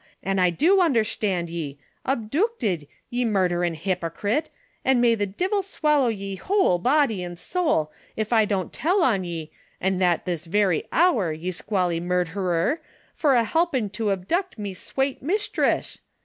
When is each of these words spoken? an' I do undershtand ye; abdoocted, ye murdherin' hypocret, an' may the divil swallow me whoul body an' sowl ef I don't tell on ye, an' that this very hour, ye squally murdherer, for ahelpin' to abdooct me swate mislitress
an' 0.23 0.39
I 0.39 0.49
do 0.49 0.77
undershtand 0.77 1.47
ye; 1.47 1.77
abdoocted, 2.07 2.87
ye 3.11 3.23
murdherin' 3.23 3.75
hypocret, 3.75 4.49
an' 4.83 4.99
may 4.99 5.13
the 5.13 5.27
divil 5.27 5.61
swallow 5.61 6.09
me 6.09 6.37
whoul 6.37 6.79
body 6.79 7.23
an' 7.23 7.35
sowl 7.35 7.91
ef 8.17 8.33
I 8.33 8.45
don't 8.45 8.73
tell 8.73 9.03
on 9.03 9.23
ye, 9.23 9.51
an' 9.79 9.99
that 9.99 10.25
this 10.25 10.45
very 10.45 10.85
hour, 10.91 11.31
ye 11.31 11.51
squally 11.51 11.99
murdherer, 11.99 12.81
for 13.13 13.35
ahelpin' 13.35 13.91
to 13.91 14.05
abdooct 14.05 14.57
me 14.57 14.73
swate 14.73 15.21
mislitress 15.23 15.99